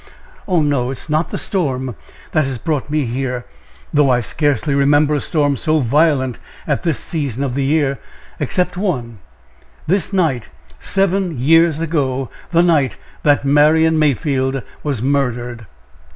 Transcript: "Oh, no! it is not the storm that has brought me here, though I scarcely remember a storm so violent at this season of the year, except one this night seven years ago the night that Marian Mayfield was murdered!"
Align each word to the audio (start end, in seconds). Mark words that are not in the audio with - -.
"Oh, 0.47 0.63
no! 0.63 0.89
it 0.89 0.97
is 0.97 1.11
not 1.11 1.29
the 1.29 1.37
storm 1.37 1.93
that 2.31 2.45
has 2.45 2.57
brought 2.57 2.89
me 2.89 3.05
here, 3.05 3.45
though 3.93 4.09
I 4.09 4.19
scarcely 4.19 4.73
remember 4.73 5.13
a 5.13 5.21
storm 5.21 5.55
so 5.55 5.79
violent 5.79 6.39
at 6.65 6.81
this 6.81 6.97
season 6.97 7.43
of 7.43 7.53
the 7.53 7.63
year, 7.63 7.99
except 8.39 8.77
one 8.77 9.19
this 9.85 10.11
night 10.11 10.49
seven 10.79 11.37
years 11.37 11.79
ago 11.79 12.31
the 12.49 12.63
night 12.63 12.97
that 13.21 13.45
Marian 13.45 13.99
Mayfield 13.99 14.63
was 14.81 15.03
murdered!" 15.03 15.67